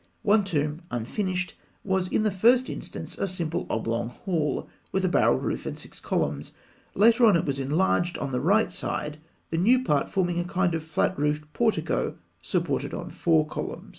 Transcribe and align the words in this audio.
One 0.23 0.43
tomb, 0.43 0.81
unfinished, 0.89 1.53
was 1.83 2.07
in 2.07 2.23
the 2.23 2.31
first 2.31 2.71
instance 2.71 3.19
a 3.19 3.27
simple 3.27 3.67
oblong 3.69 4.09
hall, 4.09 4.67
with 4.91 5.05
a 5.05 5.07
barrel 5.07 5.37
roof 5.37 5.67
and 5.67 5.77
six 5.77 5.99
columns. 5.99 6.53
Later 6.95 7.23
on, 7.27 7.35
it 7.35 7.45
was 7.45 7.59
enlarged 7.59 8.17
on 8.17 8.31
the 8.31 8.41
right 8.41 8.71
side, 8.71 9.19
the 9.51 9.59
new 9.59 9.83
part 9.83 10.09
forming 10.09 10.39
a 10.39 10.43
kind 10.43 10.73
of 10.73 10.81
flat 10.81 11.15
roofed 11.19 11.53
portico 11.53 12.17
supported 12.41 12.95
on 12.95 13.11
four 13.11 13.45
columns 13.45 13.81
(fig. 13.89 13.89